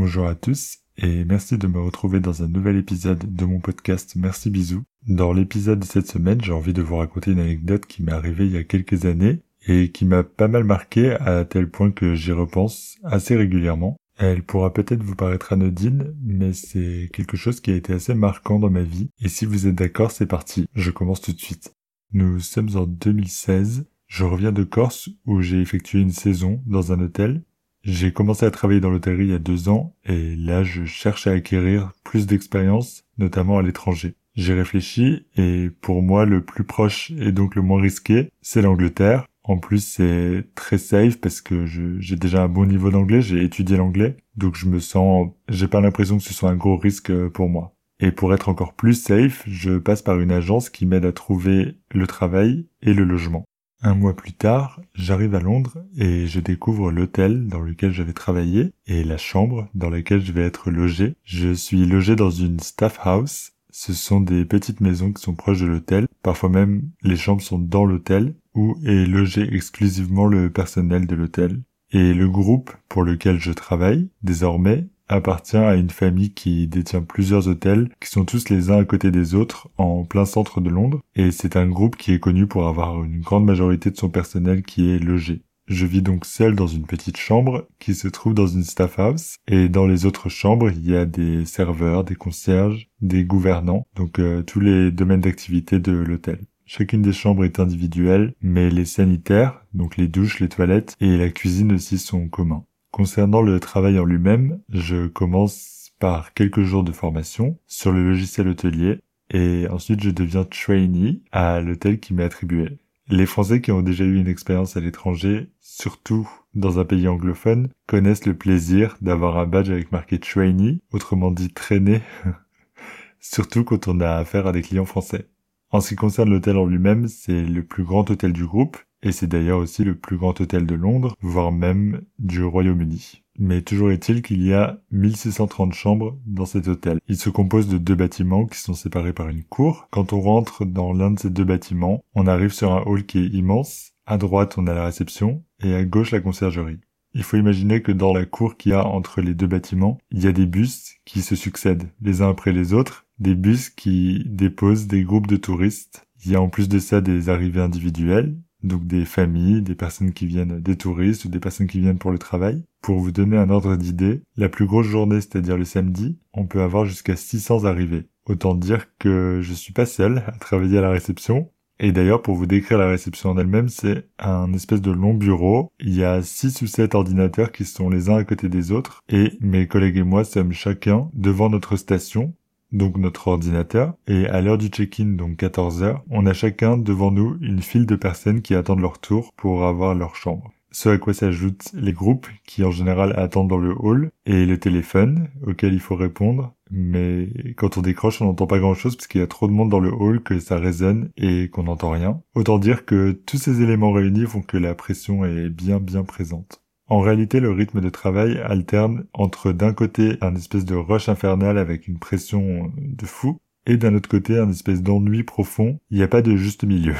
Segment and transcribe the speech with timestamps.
[0.00, 4.14] Bonjour à tous et merci de me retrouver dans un nouvel épisode de mon podcast
[4.16, 4.82] Merci Bisous.
[5.06, 8.46] Dans l'épisode de cette semaine, j'ai envie de vous raconter une anecdote qui m'est arrivée
[8.46, 12.14] il y a quelques années et qui m'a pas mal marqué à tel point que
[12.14, 13.98] j'y repense assez régulièrement.
[14.16, 18.58] Elle pourra peut-être vous paraître anodine, mais c'est quelque chose qui a été assez marquant
[18.58, 19.10] dans ma vie.
[19.20, 20.64] Et si vous êtes d'accord, c'est parti.
[20.74, 21.74] Je commence tout de suite.
[22.14, 23.86] Nous sommes en 2016.
[24.06, 27.42] Je reviens de Corse où j'ai effectué une saison dans un hôtel
[27.82, 31.26] j'ai commencé à travailler dans l'hôtellerie il y a deux ans et là je cherche
[31.26, 34.14] à acquérir plus d'expérience, notamment à l'étranger.
[34.34, 39.26] J'ai réfléchi et pour moi le plus proche et donc le moins risqué, c'est l'Angleterre.
[39.42, 43.76] En plus c'est très safe parce que j'ai déjà un bon niveau d'anglais, j'ai étudié
[43.76, 47.48] l'anglais, donc je me sens, j'ai pas l'impression que ce soit un gros risque pour
[47.48, 47.74] moi.
[48.02, 51.76] Et pour être encore plus safe, je passe par une agence qui m'aide à trouver
[51.90, 53.44] le travail et le logement.
[53.82, 58.12] Un mois plus tard, j'arrive à Londres et je découvre l'hôtel dans lequel je vais
[58.12, 61.14] travailler et la chambre dans laquelle je vais être logé.
[61.24, 63.52] Je suis logé dans une staff house.
[63.70, 66.08] Ce sont des petites maisons qui sont proches de l'hôtel.
[66.22, 71.62] Parfois même, les chambres sont dans l'hôtel où est logé exclusivement le personnel de l'hôtel.
[71.92, 77.48] Et le groupe pour lequel je travaille, désormais, appartient à une famille qui détient plusieurs
[77.48, 81.00] hôtels qui sont tous les uns à côté des autres en plein centre de Londres
[81.16, 84.62] et c'est un groupe qui est connu pour avoir une grande majorité de son personnel
[84.62, 85.42] qui est logé.
[85.66, 89.36] Je vis donc seul dans une petite chambre qui se trouve dans une staff house
[89.46, 94.18] et dans les autres chambres il y a des serveurs, des concierges, des gouvernants, donc
[94.18, 96.40] euh, tous les domaines d'activité de l'hôtel.
[96.66, 101.28] Chacune des chambres est individuelle, mais les sanitaires, donc les douches, les toilettes et la
[101.28, 102.64] cuisine aussi sont communs.
[103.00, 108.46] Concernant le travail en lui-même, je commence par quelques jours de formation sur le logiciel
[108.46, 108.98] hôtelier
[109.30, 112.76] et ensuite je deviens trainee à l'hôtel qui m'est attribué.
[113.08, 117.70] Les Français qui ont déjà eu une expérience à l'étranger, surtout dans un pays anglophone,
[117.86, 122.02] connaissent le plaisir d'avoir un badge avec marqué trainee, autrement dit traîné,
[123.18, 125.26] surtout quand on a affaire à des clients français.
[125.70, 129.12] En ce qui concerne l'hôtel en lui-même, c'est le plus grand hôtel du groupe et
[129.12, 133.22] c'est d'ailleurs aussi le plus grand hôtel de Londres, voire même du Royaume-Uni.
[133.38, 137.00] Mais toujours est-il qu'il y a 1630 chambres dans cet hôtel.
[137.08, 139.88] Il se compose de deux bâtiments qui sont séparés par une cour.
[139.90, 143.18] Quand on rentre dans l'un de ces deux bâtiments, on arrive sur un hall qui
[143.18, 143.92] est immense.
[144.04, 146.80] À droite, on a la réception et à gauche, la conciergerie.
[147.14, 150.22] Il faut imaginer que dans la cour qu'il y a entre les deux bâtiments, il
[150.22, 154.22] y a des bus qui se succèdent les uns après les autres, des bus qui
[154.26, 156.06] déposent des groupes de touristes.
[156.24, 160.12] Il y a en plus de ça des arrivées individuelles donc des familles, des personnes
[160.12, 162.62] qui viennent, des touristes ou des personnes qui viennent pour le travail.
[162.82, 166.62] Pour vous donner un ordre d'idée, la plus grosse journée, c'est-à-dire le samedi, on peut
[166.62, 168.08] avoir jusqu'à 600 arrivées.
[168.26, 171.50] Autant dire que je suis pas seul à travailler à la réception.
[171.82, 175.72] Et d'ailleurs, pour vous décrire la réception en elle-même, c'est un espèce de long bureau.
[175.80, 179.00] Il y a 6 ou 7 ordinateurs qui sont les uns à côté des autres.
[179.08, 182.34] Et mes collègues et moi sommes chacun devant notre station
[182.72, 187.10] donc notre ordinateur, et à l'heure du check-in, donc 14 heures, on a chacun devant
[187.10, 190.52] nous une file de personnes qui attendent leur tour pour avoir leur chambre.
[190.72, 194.58] Ce à quoi s'ajoutent les groupes qui en général attendent dans le hall et le
[194.58, 196.54] téléphone auquel il faut répondre.
[196.70, 199.52] Mais quand on décroche, on n'entend pas grand chose parce qu'il y a trop de
[199.52, 202.22] monde dans le hall que ça résonne et qu'on n'entend rien.
[202.36, 206.62] Autant dire que tous ces éléments réunis font que la pression est bien bien présente.
[206.90, 211.56] En réalité, le rythme de travail alterne entre d'un côté un espèce de rush infernal
[211.56, 215.78] avec une pression de fou, et d'un autre côté un espèce d'ennui profond.
[215.90, 216.96] Il n'y a pas de juste milieu.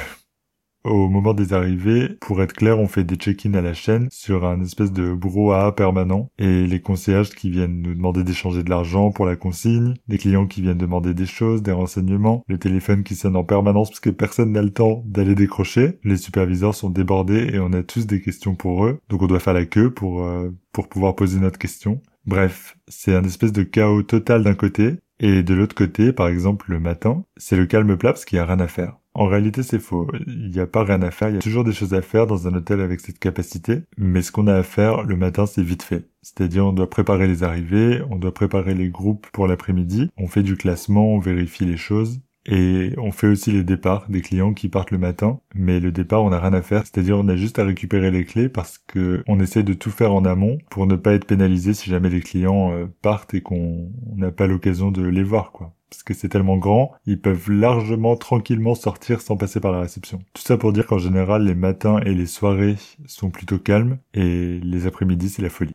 [0.82, 4.46] Au moment des arrivées, pour être clair, on fait des check-in à la chaîne sur
[4.46, 9.10] un espèce de brouhaha permanent et les concierges qui viennent nous demander d'échanger de l'argent
[9.10, 13.14] pour la consigne, les clients qui viennent demander des choses, des renseignements, le téléphone qui
[13.14, 17.50] sonne en permanence parce que personne n'a le temps d'aller décrocher, les superviseurs sont débordés
[17.52, 20.24] et on a tous des questions pour eux, donc on doit faire la queue pour,
[20.24, 22.00] euh, pour pouvoir poser notre question.
[22.24, 26.70] Bref, c'est un espèce de chaos total d'un côté et de l'autre côté, par exemple
[26.70, 28.99] le matin, c'est le calme plat parce qu'il n'y a rien à faire.
[29.20, 30.10] En réalité, c'est faux.
[30.26, 31.28] Il n'y a pas rien à faire.
[31.28, 33.82] Il y a toujours des choses à faire dans un hôtel avec cette capacité.
[33.98, 36.08] Mais ce qu'on a à faire le matin, c'est vite fait.
[36.22, 40.42] C'est-à-dire, on doit préparer les arrivées, on doit préparer les groupes pour l'après-midi, on fait
[40.42, 42.22] du classement, on vérifie les choses.
[42.46, 46.24] Et on fait aussi les départs des clients qui partent le matin, mais le départ
[46.24, 49.22] on n'a rien à faire, c'est-à-dire on a juste à récupérer les clés parce que
[49.26, 52.22] on essaie de tout faire en amont pour ne pas être pénalisé si jamais les
[52.22, 55.74] clients euh, partent et qu'on n'a pas l'occasion de les voir quoi.
[55.90, 60.20] Parce que c'est tellement grand, ils peuvent largement tranquillement sortir sans passer par la réception.
[60.32, 62.76] Tout ça pour dire qu'en général les matins et les soirées
[63.06, 65.74] sont plutôt calmes et les après-midi c'est la folie.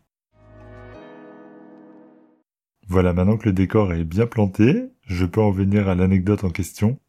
[2.88, 6.50] Voilà, maintenant que le décor est bien planté, je peux en venir à l'anecdote en
[6.50, 7.00] question.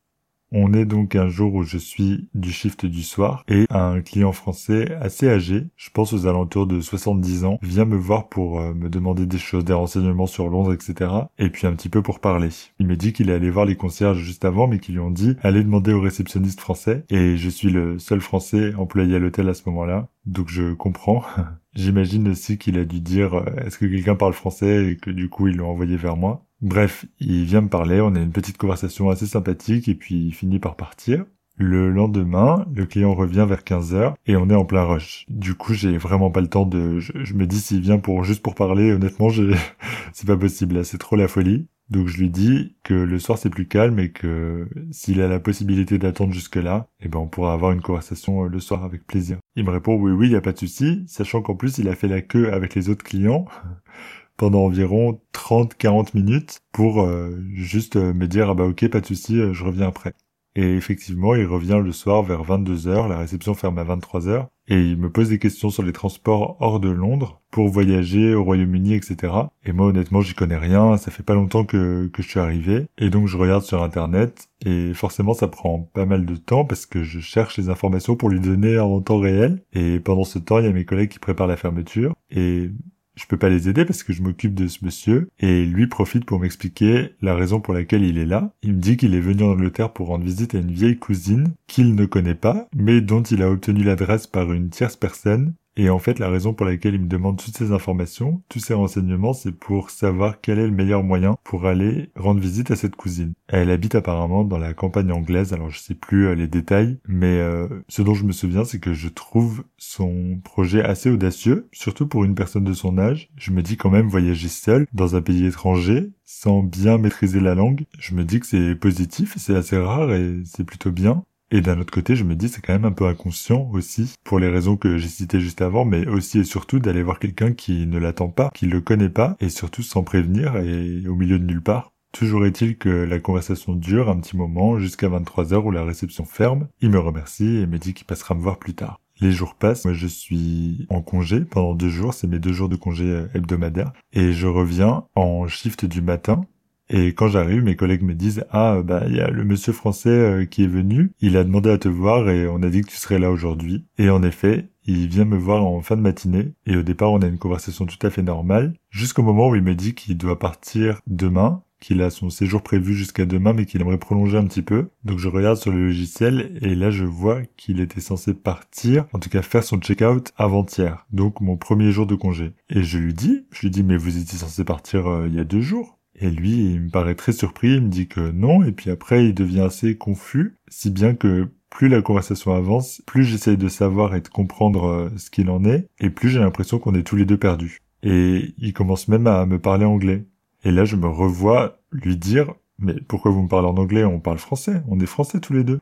[0.52, 4.30] On est donc un jour où je suis du shift du soir et un client
[4.30, 8.72] français assez âgé, je pense aux alentours de 70 ans, vient me voir pour euh,
[8.72, 11.10] me demander des choses, des renseignements sur Londres, etc.
[11.38, 12.50] Et puis un petit peu pour parler.
[12.78, 15.10] Il me dit qu'il est allé voir les concierges juste avant mais qu'ils lui ont
[15.10, 19.48] dit allez demander au réceptionniste français et je suis le seul français employé à l'hôtel
[19.48, 20.08] à ce moment-là.
[20.26, 21.24] Donc je comprends.
[21.74, 25.28] J'imagine aussi qu'il a dû dire euh, est-ce que quelqu'un parle français et que du
[25.28, 26.45] coup ils l'ont envoyé vers moi?
[26.62, 30.32] Bref, il vient me parler, on a une petite conversation assez sympathique et puis il
[30.32, 31.24] finit par partir.
[31.58, 35.24] Le lendemain, le client revient vers 15h et on est en plein rush.
[35.28, 36.98] Du coup, j'ai vraiment pas le temps de...
[36.98, 39.54] Je, me dis s'il vient pour juste pour parler, honnêtement, j'ai...
[40.12, 41.66] c'est pas possible, c'est trop la folie.
[41.88, 45.38] Donc je lui dis que le soir c'est plus calme et que s'il a la
[45.38, 49.38] possibilité d'attendre jusque-là, eh ben on pourra avoir une conversation euh, le soir avec plaisir.
[49.54, 51.94] Il me répond oui oui, y a pas de souci, sachant qu'en plus il a
[51.94, 53.44] fait la queue avec les autres clients
[54.36, 59.06] pendant environ 30-40 minutes pour euh, juste euh, me dire ah bah ok pas de
[59.06, 60.14] souci, euh, je reviens après.
[60.56, 64.96] Et effectivement, il revient le soir vers 22h, la réception ferme à 23h, et il
[64.96, 69.34] me pose des questions sur les transports hors de Londres pour voyager au Royaume-Uni, etc.
[69.66, 72.86] Et moi, honnêtement, j'y connais rien, ça fait pas longtemps que, que je suis arrivé,
[72.96, 76.86] et donc je regarde sur Internet, et forcément, ça prend pas mal de temps parce
[76.86, 80.58] que je cherche les informations pour lui donner en temps réel, et pendant ce temps,
[80.58, 82.70] il y a mes collègues qui préparent la fermeture, et
[83.16, 86.24] je peux pas les aider parce que je m'occupe de ce monsieur et lui profite
[86.24, 88.52] pour m'expliquer la raison pour laquelle il est là.
[88.62, 91.54] Il me dit qu'il est venu en Angleterre pour rendre visite à une vieille cousine
[91.66, 95.90] qu'il ne connaît pas mais dont il a obtenu l'adresse par une tierce personne et
[95.90, 99.34] en fait, la raison pour laquelle il me demande toutes ces informations, tous ces renseignements,
[99.34, 103.34] c'est pour savoir quel est le meilleur moyen pour aller rendre visite à cette cousine.
[103.48, 107.38] Elle habite apparemment dans la campagne anglaise, alors je sais plus euh, les détails, mais
[107.38, 112.06] euh, ce dont je me souviens, c'est que je trouve son projet assez audacieux, surtout
[112.06, 113.28] pour une personne de son âge.
[113.36, 117.54] Je me dis quand même voyager seul dans un pays étranger, sans bien maîtriser la
[117.54, 121.22] langue, je me dis que c'est positif, c'est assez rare et c'est plutôt bien.
[121.52, 124.40] Et d'un autre côté, je me dis c'est quand même un peu inconscient aussi, pour
[124.40, 127.86] les raisons que j'ai citées juste avant, mais aussi et surtout d'aller voir quelqu'un qui
[127.86, 131.44] ne l'attend pas, qui le connaît pas, et surtout sans prévenir et au milieu de
[131.44, 131.92] nulle part.
[132.12, 136.68] Toujours est-il que la conversation dure un petit moment jusqu'à 23h où la réception ferme.
[136.80, 139.00] Il me remercie et me dit qu'il passera me voir plus tard.
[139.20, 142.68] Les jours passent, moi je suis en congé pendant deux jours, c'est mes deux jours
[142.68, 146.42] de congé hebdomadaire, et je reviens en shift du matin
[146.88, 150.08] et quand j'arrive, mes collègues me disent ah bah il y a le monsieur français
[150.08, 152.90] euh, qui est venu, il a demandé à te voir et on a dit que
[152.90, 153.84] tu serais là aujourd'hui.
[153.98, 157.22] Et en effet, il vient me voir en fin de matinée et au départ on
[157.22, 160.38] a une conversation tout à fait normale jusqu'au moment où il me dit qu'il doit
[160.38, 164.62] partir demain qu'il a son séjour prévu jusqu'à demain mais qu'il aimerait prolonger un petit
[164.62, 164.88] peu.
[165.04, 169.18] Donc je regarde sur le logiciel et là je vois qu'il était censé partir, en
[169.18, 172.52] tout cas faire son check-out avant-hier, donc mon premier jour de congé.
[172.70, 175.40] Et je lui dis, je lui dis mais vous étiez censé partir euh, il y
[175.40, 178.62] a deux jours et lui, il me paraît très surpris, il me dit que non,
[178.64, 183.24] et puis après, il devient assez confus, si bien que plus la conversation avance, plus
[183.24, 186.78] j'essaye de savoir et de comprendre euh, ce qu'il en est, et plus j'ai l'impression
[186.78, 187.80] qu'on est tous les deux perdus.
[188.02, 190.24] Et il commence même à me parler anglais.
[190.64, 194.04] Et là, je me revois lui dire, mais pourquoi vous me parlez en anglais?
[194.04, 195.80] On parle français, on est français tous les deux.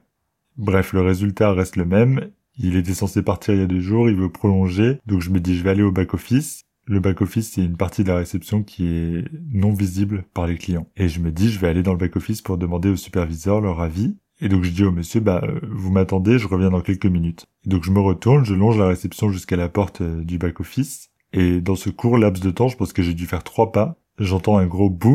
[0.56, 2.30] Bref, le résultat reste le même.
[2.56, 5.40] Il était censé partir il y a deux jours, il veut prolonger, donc je me
[5.40, 8.86] dis je vais aller au back-office, le back-office, c'est une partie de la réception qui
[8.86, 10.86] est non visible par les clients.
[10.96, 13.80] Et je me dis, je vais aller dans le back-office pour demander au superviseur leur
[13.80, 14.16] avis.
[14.40, 17.46] Et donc je dis au monsieur, bah euh, vous m'attendez, je reviens dans quelques minutes.
[17.64, 21.10] Et donc je me retourne, je longe la réception jusqu'à la porte euh, du back-office.
[21.32, 23.96] Et dans ce court laps de temps, je pense que j'ai dû faire trois pas,
[24.18, 25.14] j'entends un gros boum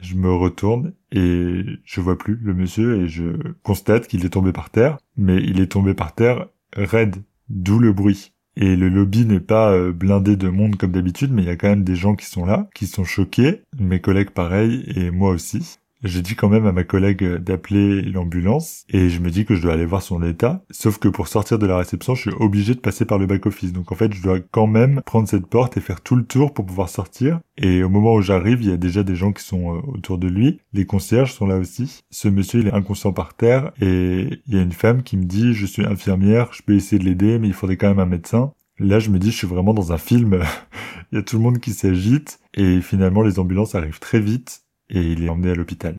[0.00, 4.52] Je me retourne et je vois plus le monsieur et je constate qu'il est tombé
[4.52, 7.16] par terre, mais il est tombé par terre raide,
[7.48, 8.32] d'où le bruit.
[8.56, 11.56] Et le lobby n'est pas euh, blindé de monde comme d'habitude, mais il y a
[11.56, 15.30] quand même des gens qui sont là, qui sont choqués, mes collègues pareil, et moi
[15.30, 15.78] aussi.
[16.02, 19.60] J'ai dit quand même à ma collègue d'appeler l'ambulance et je me dis que je
[19.60, 20.64] dois aller voir son état.
[20.70, 23.74] Sauf que pour sortir de la réception, je suis obligé de passer par le back-office.
[23.74, 26.54] Donc en fait, je dois quand même prendre cette porte et faire tout le tour
[26.54, 27.40] pour pouvoir sortir.
[27.58, 30.16] Et au moment où j'arrive, il y a déjà des gens qui sont euh, autour
[30.16, 30.60] de lui.
[30.72, 32.02] Les concierges sont là aussi.
[32.10, 35.24] Ce monsieur, il est inconscient par terre et il y a une femme qui me
[35.24, 38.06] dit, je suis infirmière, je peux essayer de l'aider, mais il faudrait quand même un
[38.06, 38.52] médecin.
[38.78, 40.42] Là, je me dis, je suis vraiment dans un film.
[41.12, 44.62] il y a tout le monde qui s'agite et finalement, les ambulances arrivent très vite
[44.90, 45.98] et il est emmené à l'hôpital.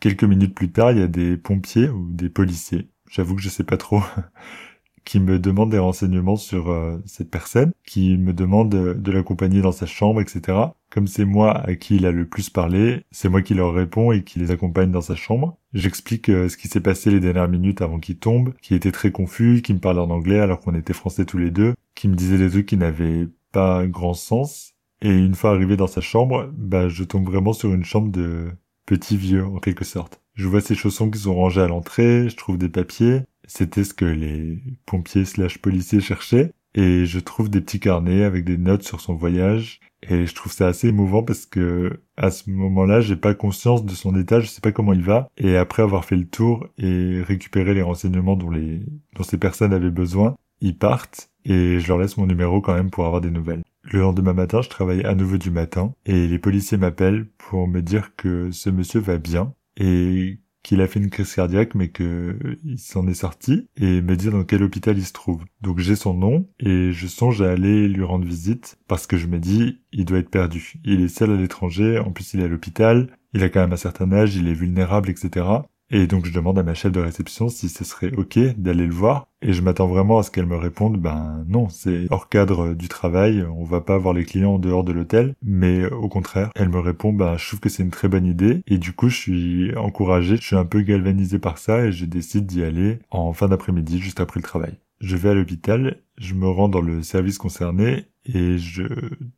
[0.00, 3.48] Quelques minutes plus tard, il y a des pompiers ou des policiers, j'avoue que je
[3.48, 4.02] sais pas trop,
[5.04, 9.72] qui me demandent des renseignements sur euh, cette personne, qui me demandent de, l'accompagner dans
[9.72, 10.58] sa chambre, etc.
[10.90, 14.12] Comme c'est moi à qui il a le plus parlé, c'est moi qui leur réponds
[14.12, 15.56] et qui les accompagne dans sa chambre.
[15.72, 19.10] J'explique euh, ce qui s'est passé les dernières minutes avant qu'il tombe, qui était très
[19.10, 22.14] confus, qui me parlait en anglais alors qu'on était français tous les deux, qui me
[22.14, 24.73] disait des trucs qui n'avaient pas grand sens,
[25.04, 28.48] et une fois arrivé dans sa chambre, bah, je tombe vraiment sur une chambre de
[28.86, 30.22] petit vieux, en quelque sorte.
[30.32, 33.20] Je vois ses chaussons qui sont rangés à l'entrée, je trouve des papiers.
[33.46, 36.52] C'était ce que les pompiers slash policiers cherchaient.
[36.74, 39.78] Et je trouve des petits carnets avec des notes sur son voyage.
[40.02, 43.92] Et je trouve ça assez émouvant parce que à ce moment-là, j'ai pas conscience de
[43.92, 45.28] son état, je sais pas comment il va.
[45.36, 48.80] Et après avoir fait le tour et récupéré les renseignements dont les,
[49.16, 52.90] dont ces personnes avaient besoin, ils partent et je leur laisse mon numéro quand même
[52.90, 53.64] pour avoir des nouvelles.
[53.84, 57.82] Le lendemain matin, je travaille à nouveau du matin et les policiers m'appellent pour me
[57.82, 62.38] dire que ce monsieur va bien et qu'il a fait une crise cardiaque mais que
[62.64, 65.44] il s'en est sorti et me dire dans quel hôpital il se trouve.
[65.60, 69.26] Donc j'ai son nom et je songe à aller lui rendre visite parce que je
[69.26, 70.80] me dis il doit être perdu.
[70.84, 73.74] Il est seul à l'étranger, en plus il est à l'hôpital, il a quand même
[73.74, 75.46] un certain âge, il est vulnérable, etc.
[75.90, 78.94] Et donc je demande à ma chef de réception si ce serait ok d'aller le
[78.94, 79.28] voir.
[79.42, 82.88] Et je m'attends vraiment à ce qu'elle me réponde, ben non, c'est hors cadre du
[82.88, 85.34] travail, on va pas voir les clients en dehors de l'hôtel.
[85.42, 88.62] Mais au contraire, elle me répond, ben je trouve que c'est une très bonne idée.
[88.66, 92.06] Et du coup, je suis encouragé, je suis un peu galvanisé par ça et je
[92.06, 94.78] décide d'y aller en fin d'après-midi, juste après le travail.
[95.00, 98.84] Je vais à l'hôpital, je me rends dans le service concerné et je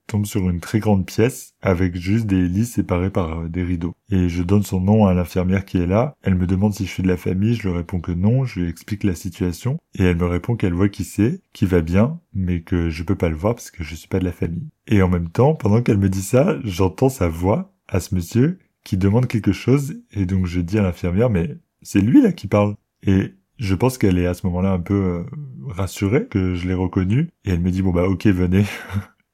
[0.07, 3.95] tombe sur une très grande pièce avec juste des lits séparés par euh, des rideaux.
[4.11, 6.15] Et je donne son nom à l'infirmière qui est là.
[6.23, 8.61] Elle me demande si je suis de la famille, je lui réponds que non, je
[8.61, 12.21] lui explique la situation et elle me répond qu'elle voit qui c'est, qui va bien,
[12.35, 14.69] mais que je peux pas le voir parce que je suis pas de la famille.
[14.87, 18.59] Et en même temps, pendant qu'elle me dit ça, j'entends sa voix à ce monsieur
[18.85, 22.47] qui demande quelque chose et donc je dis à l'infirmière mais c'est lui là qui
[22.47, 22.77] parle.
[23.03, 25.25] Et je pense qu'elle est à ce moment-là un peu euh,
[25.69, 28.65] rassurée que je l'ai reconnu et elle me dit bon bah ok venez.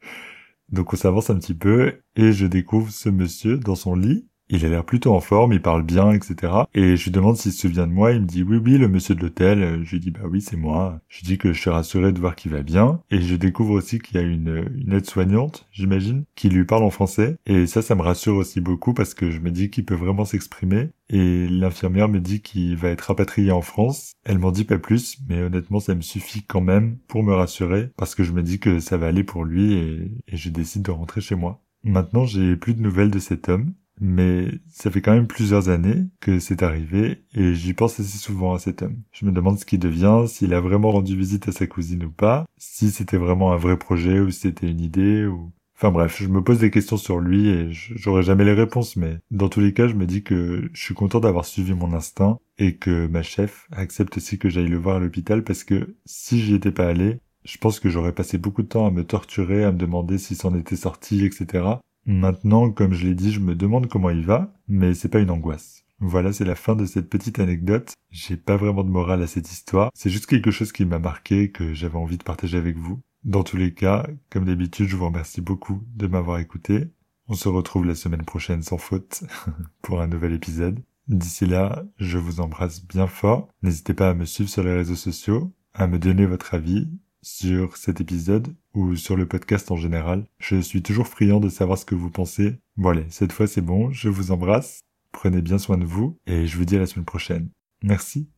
[0.68, 4.66] Donc on s'avance un petit peu et je découvre ce monsieur dans son lit il
[4.66, 6.52] a l'air plutôt en forme, il parle bien, etc.
[6.74, 8.86] Et je lui demande s'il se souvient de moi, il me dit oui, oui, le
[8.86, 9.82] monsieur de l'hôtel.
[9.82, 11.00] Je lui dis bah oui, c'est moi.
[11.08, 13.00] Je dis que je suis rassuré de voir qu'il va bien.
[13.10, 17.36] Et je découvre aussi qu'il y a une, aide-soignante, j'imagine, qui lui parle en français.
[17.46, 20.26] Et ça, ça me rassure aussi beaucoup parce que je me dis qu'il peut vraiment
[20.26, 20.90] s'exprimer.
[21.08, 24.12] Et l'infirmière me dit qu'il va être rapatrié en France.
[24.24, 27.90] Elle m'en dit pas plus, mais honnêtement, ça me suffit quand même pour me rassurer
[27.96, 30.90] parce que je me dis que ça va aller pour lui et je décide de
[30.90, 31.62] rentrer chez moi.
[31.84, 36.08] Maintenant, j'ai plus de nouvelles de cet homme mais ça fait quand même plusieurs années
[36.18, 39.00] que c'est arrivé et j'y pense assez souvent à cet homme.
[39.12, 42.10] Je me demande ce qu'il devient, s'il a vraiment rendu visite à sa cousine ou
[42.10, 45.52] pas, si c'était vraiment un vrai projet ou si c'était une idée ou...
[45.76, 49.18] Enfin bref, je me pose des questions sur lui et j'aurai jamais les réponses, mais
[49.30, 52.38] dans tous les cas, je me dis que je suis content d'avoir suivi mon instinct
[52.58, 56.40] et que ma chef accepte aussi que j'aille le voir à l'hôpital parce que si
[56.40, 59.62] j'y étais pas allé, je pense que j'aurais passé beaucoup de temps à me torturer,
[59.64, 61.76] à me demander s'il s'en était sorti, etc.
[62.06, 65.30] Maintenant, comme je l'ai dit, je me demande comment il va, mais c'est pas une
[65.30, 65.84] angoisse.
[66.00, 67.94] Voilà, c'est la fin de cette petite anecdote.
[68.10, 69.90] J'ai pas vraiment de morale à cette histoire.
[69.94, 73.00] C'est juste quelque chose qui m'a marqué, que j'avais envie de partager avec vous.
[73.22, 76.88] Dans tous les cas, comme d'habitude, je vous remercie beaucoup de m'avoir écouté.
[77.28, 79.22] On se retrouve la semaine prochaine sans faute
[79.82, 80.80] pour un nouvel épisode.
[81.06, 83.48] D'ici là, je vous embrasse bien fort.
[83.62, 86.88] N'hésitez pas à me suivre sur les réseaux sociaux, à me donner votre avis
[87.22, 90.26] sur cet épisode ou sur le podcast en général.
[90.38, 92.58] Je suis toujours friand de savoir ce que vous pensez.
[92.76, 94.80] Voilà, cette fois c'est bon, je vous embrasse,
[95.12, 97.48] prenez bien soin de vous et je vous dis à la semaine prochaine.
[97.82, 98.28] Merci,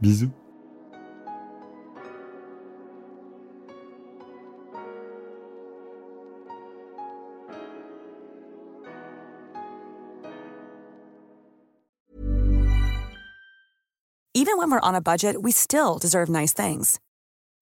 [0.00, 0.30] bisous.
[14.36, 16.98] Even when we're on a budget, we still deserve nice things.